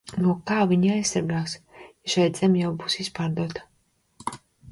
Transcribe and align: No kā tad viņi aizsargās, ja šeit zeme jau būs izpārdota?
No 0.21 0.31
kā 0.35 0.45
tad 0.59 0.69
viņi 0.71 0.87
aizsargās, 0.93 1.53
ja 1.83 2.13
šeit 2.15 2.41
zeme 2.41 2.63
jau 2.63 2.73
būs 2.81 2.97
izpārdota? 3.05 4.35